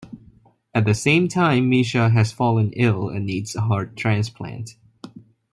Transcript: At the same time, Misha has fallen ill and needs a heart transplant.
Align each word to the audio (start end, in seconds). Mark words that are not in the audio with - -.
At 0.73 0.85
the 0.85 0.95
same 0.95 1.27
time, 1.27 1.69
Misha 1.69 2.09
has 2.09 2.31
fallen 2.31 2.71
ill 2.73 3.07
and 3.09 3.23
needs 3.23 3.55
a 3.55 3.61
heart 3.61 3.95
transplant. 3.95 4.75